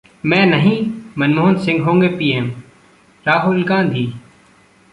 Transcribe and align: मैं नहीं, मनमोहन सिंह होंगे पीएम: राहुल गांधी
मैं 0.25 0.45
नहीं, 0.45 0.91
मनमोहन 1.17 1.55
सिंह 1.57 1.83
होंगे 1.83 2.07
पीएम: 2.07 2.51
राहुल 3.25 3.63
गांधी 3.63 4.13